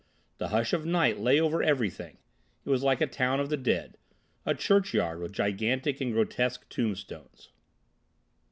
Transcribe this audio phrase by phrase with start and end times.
[0.39, 2.17] The hush of night lay over everything;
[2.65, 3.99] it was like a town of the dead,
[4.47, 7.51] a churchyard with gigantic and grotesque tombstones.